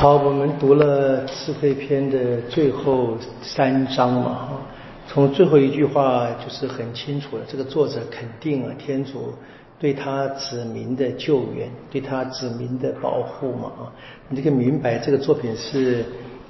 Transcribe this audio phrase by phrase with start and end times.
[0.00, 4.62] 好，我们读了智慧篇的最后三章嘛，哈，
[5.08, 9.32] 从最后一句话就是很清楚了，这个作者肯定了天主
[9.76, 13.92] 对他子民的救援，对他子民的保护嘛，啊，
[14.28, 16.04] 你这个明白这个作品是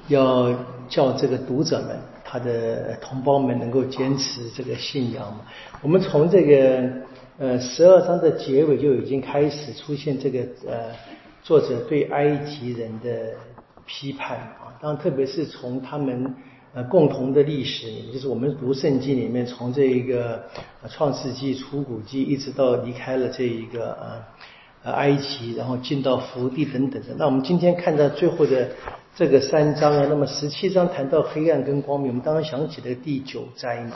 [0.09, 0.53] 要
[0.87, 5.39] 叫这个读者们，他的同胞们能够坚持这个信仰嘛。
[5.81, 6.87] 我们从这个
[7.39, 10.75] 呃十二章的结尾就已经开始出现这个呃。
[11.41, 13.33] 作者对埃及人的
[13.85, 16.35] 批判啊，当然特别是从他们
[16.73, 20.43] 呃共同的历史，就是我们读圣经里面，从这一个
[20.89, 24.23] 创世纪、出谷记，一直到离开了这一个呃
[24.83, 27.15] 呃埃及，然后进到福地等等的。
[27.17, 28.69] 那我们今天看到最后的
[29.15, 33.95] 这个三章啊，那么十七章谈到黑暗跟光明，我们当然想起了第九灾嘛，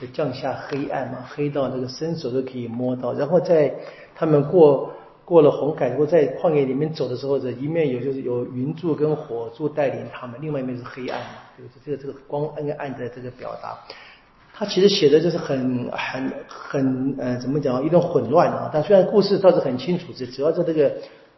[0.00, 3.72] 就降下黑暗嘛，黑到那个伸手都可以摸到，然后在
[4.16, 4.92] 他们过。
[5.30, 11.80] 过了红海，如果在旷野里面走的时候，这一面有就是有云柱跟火柱带领他们，另外一面是黑暗嘛，对不对？
[11.84, 13.78] 这个这个光暗暗的这个表达，
[14.52, 17.80] 他其实写的就是很很很呃，怎么讲？
[17.86, 18.68] 一种混乱啊。
[18.72, 20.92] 但虽然故事倒是很清楚，这主要是这个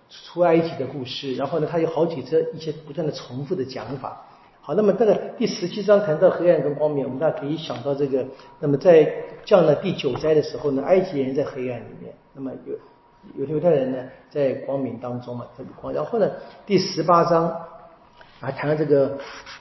[0.09, 1.35] 出埃及的故事。
[1.35, 4.25] 然后呢，他有好几则一些不断的重复的讲法。
[4.63, 8.25] 好，那么这个第十七章谈到黑暗跟光明，我们大家可以想到这个。
[8.59, 9.13] 那么在
[9.45, 12.75] 降了第九灾的时候呢，埃及人在黑暗里面，那么有。
[13.37, 13.99] 有犹太人呢，
[14.31, 15.93] 在光明当中嘛，这个光。
[15.93, 16.31] 然后呢，
[16.67, 17.49] 第十八章
[18.41, 19.19] 啊，谈了这个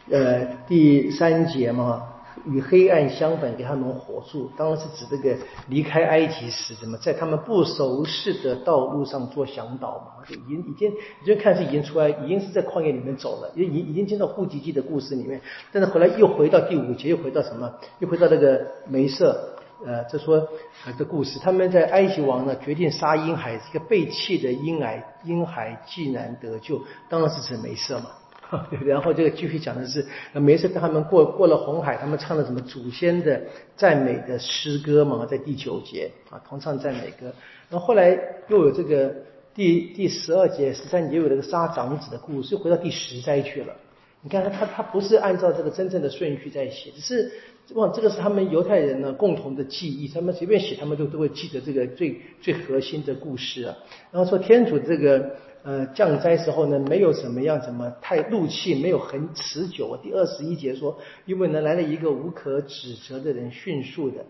[0.09, 2.07] 呃第三节嘛，
[2.45, 5.37] 与黑暗相反，给他们火柱，当然是指这个
[5.67, 15.39] 离开埃及时，怎么在他们不熟悉的道路上做向导嘛，就已经已经已经看是已经出来，已经是在旷野里面走了，已已已经进到户籍记的故事里面，
[15.71, 17.71] 但是后来又回到第五节，又回到什么？
[17.99, 19.57] 又回到那个梅瑟。
[19.85, 20.47] 呃，这说
[20.85, 28.11] 呃这故事，他们在埃及王呢决定杀婴孩，一个被弃的婴孩，婴孩既然得救，当然是指梅瑟嘛。
[28.85, 33.41] 然后这个继续讲的是梅瑟他们过过了红海，他们唱的什么祖先的
[33.77, 37.33] 赞美的诗歌嘛，在第九节啊，同唱赞美歌。
[37.69, 38.09] 然后后来
[38.49, 39.15] 又有这个
[39.55, 43.73] 第第十二节、十三节有这个杀长子的故事，又回到第十灾去了。
[44.21, 47.31] 你看他他不是按照这个真正的顺序在写，只是。
[47.75, 53.77] 哇，这个是他们犹太人呢共同的记忆，他们随便写，他们都都会记得这个最最核心的故事啊。
[54.11, 55.31] 然后说天主这个
[55.63, 59.97] 呃降灾时候呢，没有什么样怎么太怒气，没有很持久。
[60.03, 64.25] 第二十一节说，因为呢来了一个无可指责的人，迅速的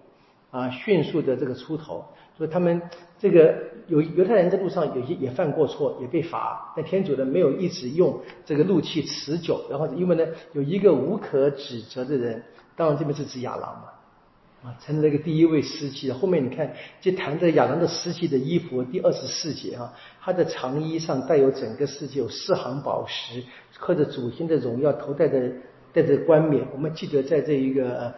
[0.52, 2.06] 啊迅速的这个出头，
[2.38, 2.80] 所以他们
[3.18, 3.56] 这个
[3.88, 12.44] 有犹太人在路上有些也犯过错，也被罚，但天主呢没有一直用这个怒气持久，然后因为呢有一个无可指责的人。
[12.82, 16.12] 当然，这边是指亚郎嘛，啊，成了这个第一位司机。
[16.12, 23.44] 后面你看，就谈着亚郎的司机的衣服，第二十四节啊，他的长衣上带有整个世界有四行宝石，
[23.78, 25.52] 刻着祖先的荣耀，头戴着
[25.94, 26.66] 戴着冠冕。
[26.74, 28.12] 我们记得在这一个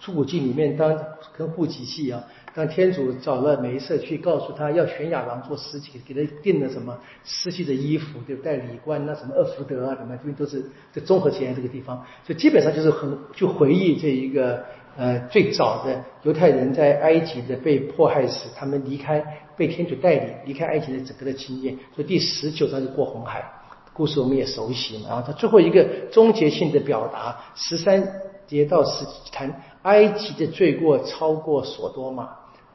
[0.00, 0.98] 出谷记里面，当
[1.36, 2.22] 跟户籍记啊。
[2.54, 14.64] 当天主找了梅瑟去告诉他要选亚郎做司机，给他定了什么司机的衣服，就带礼冠那什么厄福德啊，什么这边都是这综合起来这个地方，所以基本上就是很就回忆这一个
[14.96, 19.22] 呃最早的犹太人在埃及的被迫害时，他们离开
[19.54, 21.76] 被天主带领离开埃及的整个的经验。
[21.94, 23.44] 所以第十九章就过红海
[23.92, 28.02] 故事我们也熟悉嘛，然后他最后一个终结性的表达十三
[28.46, 32.28] 跌到十谈埃及的罪过超过所多玛。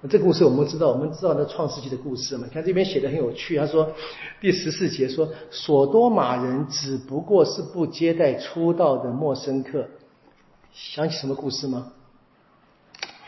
[0.10, 2.46] 这故事我们知道，我们知道那创世纪的故事嘛？
[2.48, 3.92] 你看这边写的很有趣，他说
[4.40, 9.88] 第十四节说，索多玛人只不过是不接待初到的陌生客。
[10.74, 11.92] 想起什么故事吗？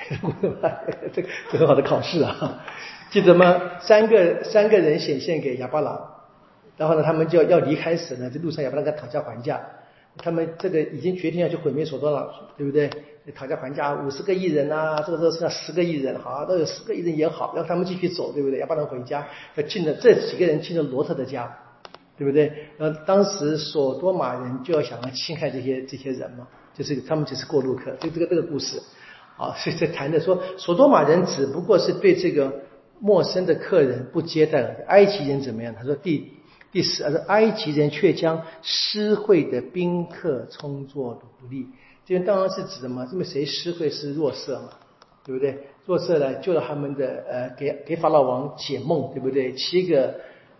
[1.13, 1.29] 这个
[1.59, 2.63] 很好的考试啊！
[3.11, 3.79] 记得吗？
[3.79, 5.99] 三个三个人显现给亚巴郎，
[6.77, 9.61] 然后呢，他们就要要离开时呢，在路上亚巴郎在讨价还价，
[10.17, 12.89] 他们这个已经决定要去毁灭索多了，对不对？
[13.33, 18.59] 讨价还价，五十个亿人呐，这个时候剩下十个亿人，好，都有十个亿人也好，让他们继续走，对不对？
[18.59, 19.25] 要不然回家，
[19.55, 21.57] 要进了这几个人进了罗特的家，
[22.17, 22.51] 对不对？
[22.79, 28.77] 呃，当时索多玛人就要想要侵害这些这些人嘛，就是他们只是过路客，就这个这个故事，
[29.37, 32.53] 啊，所以在谈的说，索多玛人只不过是对这个
[32.99, 35.73] 陌生的客人不接待了，埃及人怎么样？
[35.73, 36.29] 他说第
[36.73, 41.67] 第十，说埃及人却将施惠的宾客充作奴隶。
[42.03, 44.69] 这边当然是指的嘛，因为谁施惠是弱色嘛，
[45.23, 45.57] 对不对？
[45.85, 49.53] 弱色呢救了他们的呃，给给法老王解梦，对不对？
[49.53, 50.15] 七个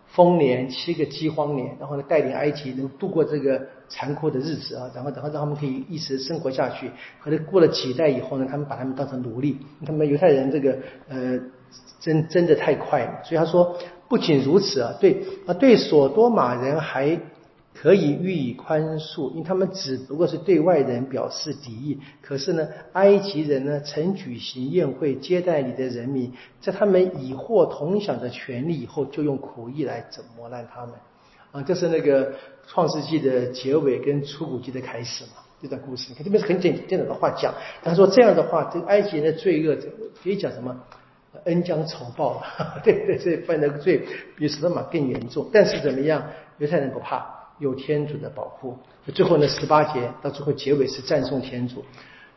[0.06, 6.90] 丰年，七个饥荒年，然后呢带领埃及能度过这个残酷的日子啊，然后然后让他们可以一直生活下去。
[7.20, 10.78] 可是过了几代以后呢，他们把他们当成奴隶，他们犹太人这个
[11.08, 11.40] 呃
[11.98, 13.76] 真真的太快了，所以他说
[14.14, 17.18] 不仅如此啊，对啊对，索多玛人还
[17.74, 21.98] 可以予以宽恕，因为他们只不过是对外人表示敌意。
[22.22, 30.94] 可是呢，埃及人呢曾举行宴会接待你的人民，在他们以获同享的权利以后，就用苦役来折磨烂他们。
[31.50, 32.34] 啊，这是那个
[32.68, 35.42] 创世纪的结尾跟出谷记的开始嘛？
[35.60, 37.52] 这段故事，你看这边是很简简短的话讲。
[37.82, 39.76] 他说这样的话，这埃及人的罪恶
[40.22, 40.80] 可以讲什么？
[41.44, 45.48] 恩将仇报了， 对对，这犯的罪比索多玛更严重。
[45.52, 46.22] 但是怎么样？
[46.58, 47.24] 犹太人不怕。
[47.60, 48.76] 有天主的保护，
[49.14, 51.84] 最后呢，十八节到最后结尾是赞颂天主。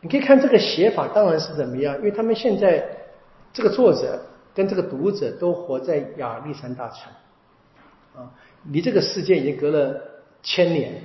[0.00, 1.96] 你可以看这个写法，当然是怎么样？
[1.96, 2.86] 因为他们现在
[3.52, 4.22] 这个作者
[4.54, 7.10] 跟这个读者都活在亚历山大城
[8.14, 8.30] 啊，
[8.70, 10.00] 离这个世界已经隔了
[10.40, 11.02] 千年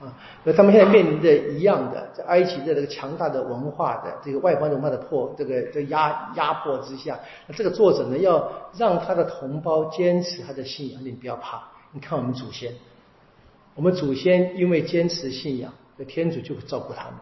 [0.00, 11.62] 啊，那他们现在面临的一样的，在埃及的这个强大的文化的这个外邦文化的迫这个这压压迫之下，那这个作者呢，要让他的同胞坚持他的信仰，你不要怕，
[11.92, 12.72] 你看我们祖先。
[13.74, 17.14] 我们祖先因为坚持信仰，那天主就会照顾他们，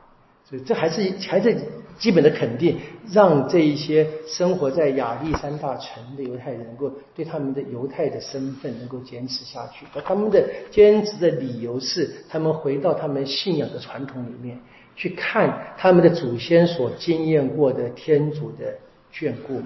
[0.49, 1.55] 所以这还是还是
[1.99, 2.79] 基本的肯定，
[3.13, 9.85] 让这一些生活在亚历山大城的犹太人能够对他们的犹太的身份能够坚持下去。
[9.95, 14.59] 而他们的坚持的理由是，他们回到他们信仰的传统里面
[14.97, 18.73] 去看他们的祖先所经验过的天主的
[19.13, 19.61] 眷顾。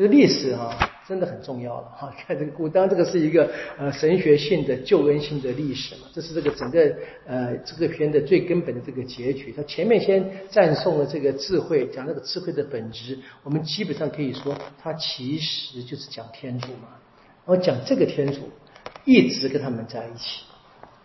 [0.00, 0.78] 这个历史啊。
[1.08, 2.14] 真的很重要了哈！
[2.24, 6.80] 看这个故，当然这个是一个呃神学性的救恩性的历史嘛，这是这个整个
[7.26, 9.52] 呃这个片的最根本的这个结局。
[9.56, 16.90] 它前面先赞颂了这个智慧，讲那个智慧的本质，我们基本上可以说，它其实就是讲天主嘛。
[17.44, 18.48] 然后讲这个天主
[19.04, 20.44] 一直跟他们在一起，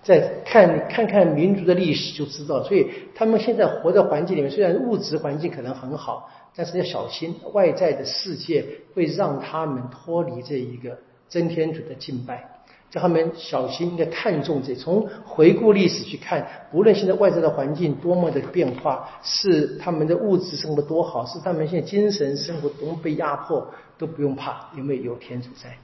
[0.06, 6.30] 再看看看民族的历史就知道，所以他们现在活在环境里面，虽然物质环境可能很好。
[6.58, 10.98] 但是要小心，外在的世界会让他们脱离这一个
[11.28, 14.74] 真天主的敬拜，叫他们小心，应该看重这。
[14.74, 23.68] 从回顾历史去看，不论现在外在的环境多么的变化，是他们的物质生活多好，是他们现在精神生活多么被压迫，
[23.98, 25.78] 都不用怕，因为有天主在。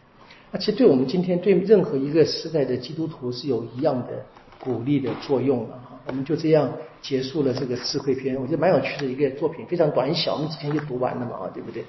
[0.51, 4.25] 那其实对我们今天对任何一个时代的基督徒是有一样的
[4.59, 5.79] 鼓励的作用了。
[6.07, 6.69] 我们就这样
[6.99, 11.83] 结束了这个智慧篇，我觉得蛮有趣的一个作品，非常短小，我们之前就读完了嘛，啊，对不对？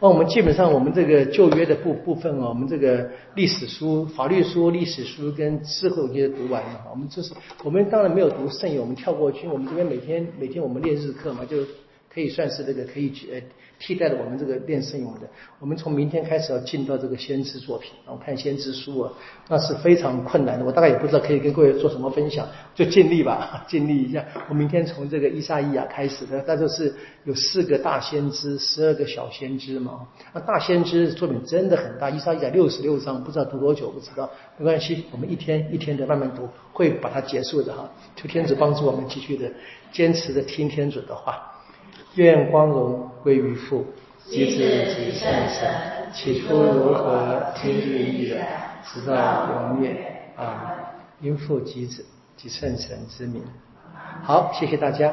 [0.00, 6.80] 那我们基本上我们这个旧约的部部分啊，我们这个历史书、法律书、历史书跟智慧，我觉得读完了。
[6.90, 9.46] 我们这是我们当然没有读圣咏，我们跳过去。
[9.46, 11.58] 我们这边每天每天我们练日课嘛，就
[12.12, 13.40] 可以算是这个可以呃。
[13.84, 15.22] 替代了我们这个练圣咏的，
[15.58, 19.12] 我们从明天开始要进到这个先知作品，然后看先知书啊，
[19.48, 20.64] 那是非常困难的。
[20.64, 24.24] 我大概也不知道可以跟各位做什么分享，就尽力吧， 尽力一下。
[24.48, 26.94] 我明天从这个伊莎伊亚开始的，那就是
[27.24, 30.06] 有四个大先知，十二个小先知嘛。
[30.32, 37.90] 那大先知作品真的很大，伊莎伊亚六十六章，不知道读多久，不知道，没关系，我们一天一天的慢慢读，会把它结束的哈。
[38.14, 39.50] 求天子帮助我们继续的
[39.90, 41.48] 坚持的听天主的话。
[42.14, 43.86] 愿光荣归于父，
[44.26, 44.58] 及子
[44.94, 45.70] 及圣神。
[46.12, 48.46] 起初如何，今日亦然，
[48.84, 49.96] 直到永远。
[50.36, 50.76] 啊！
[51.20, 52.04] 因父及子
[52.36, 53.42] 及圣神之名。
[54.22, 55.12] 好，谢谢大家。